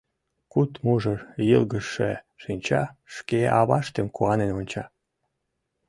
Куд 0.51 0.71
мужыр 0.83 1.19
йылгыжше 1.49 2.11
шинча 2.41 2.83
шке 3.15 3.41
аваштым 3.59 4.07
куанен 4.15 4.51
онча. 4.59 4.85